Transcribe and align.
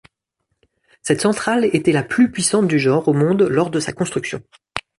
Cette 1.03 1.21
centrale 1.21 1.63
était 1.75 1.91
la 1.91 2.01
plus 2.01 2.31
puissante 2.31 2.67
du 2.67 2.79
genre 2.79 3.07
au 3.07 3.13
monde 3.13 3.43
lors 3.43 3.69
de 3.69 3.79
sa 3.79 3.93
construction. 3.93 4.41